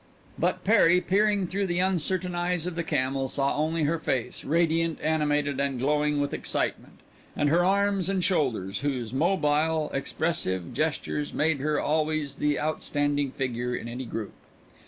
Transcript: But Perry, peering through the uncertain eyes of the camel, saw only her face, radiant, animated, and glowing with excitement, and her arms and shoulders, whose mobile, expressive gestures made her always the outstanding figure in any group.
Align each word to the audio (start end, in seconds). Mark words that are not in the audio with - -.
But 0.39 0.63
Perry, 0.63 0.99
peering 0.99 1.45
through 1.45 1.67
the 1.67 1.77
uncertain 1.77 2.33
eyes 2.33 2.65
of 2.65 2.73
the 2.73 2.83
camel, 2.83 3.27
saw 3.27 3.55
only 3.55 3.83
her 3.83 3.99
face, 3.99 4.43
radiant, 4.43 4.99
animated, 4.99 5.59
and 5.59 5.77
glowing 5.79 6.19
with 6.19 6.33
excitement, 6.33 6.97
and 7.35 7.49
her 7.49 7.63
arms 7.63 8.09
and 8.09 8.23
shoulders, 8.23 8.79
whose 8.79 9.13
mobile, 9.13 9.91
expressive 9.93 10.73
gestures 10.73 11.35
made 11.35 11.59
her 11.59 11.79
always 11.79 12.37
the 12.37 12.59
outstanding 12.59 13.29
figure 13.29 13.75
in 13.75 13.87
any 13.87 14.05
group. 14.05 14.33